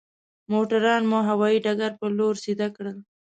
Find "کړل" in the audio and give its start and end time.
2.75-2.97